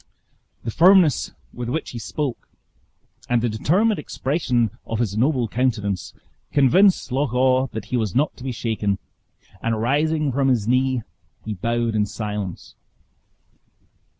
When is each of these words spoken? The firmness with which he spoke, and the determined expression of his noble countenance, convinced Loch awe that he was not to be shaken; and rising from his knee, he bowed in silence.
The 0.63 0.71
firmness 0.71 1.31
with 1.53 1.69
which 1.69 1.91
he 1.91 1.99
spoke, 1.99 2.49
and 3.29 3.39
the 3.39 3.49
determined 3.49 3.99
expression 3.99 4.71
of 4.83 4.97
his 4.97 5.15
noble 5.15 5.47
countenance, 5.47 6.15
convinced 6.51 7.11
Loch 7.11 7.35
awe 7.35 7.67
that 7.67 7.85
he 7.93 7.97
was 7.97 8.15
not 8.15 8.35
to 8.37 8.43
be 8.43 8.51
shaken; 8.51 8.97
and 9.61 9.79
rising 9.79 10.31
from 10.31 10.47
his 10.47 10.67
knee, 10.67 11.03
he 11.45 11.53
bowed 11.53 11.93
in 11.93 12.07
silence. 12.07 12.73